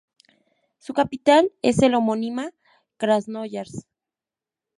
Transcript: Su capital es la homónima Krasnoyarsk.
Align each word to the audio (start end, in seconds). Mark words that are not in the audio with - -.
Su 0.79 0.95
capital 0.95 1.51
es 1.61 1.77
la 1.83 1.95
homónima 1.99 2.49
Krasnoyarsk. 2.97 3.85